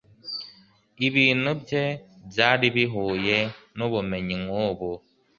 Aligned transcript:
ibintu 1.07 1.49
bye 1.61 1.85
byari 2.29 2.65
bihuye 2.75 3.37
nubumenyi 3.77 4.35
nkubu 4.43 4.89